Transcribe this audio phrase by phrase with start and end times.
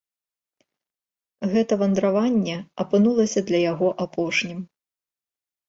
[1.51, 2.57] Гэта вандраванне
[2.87, 4.59] апынулася для яго апошнім.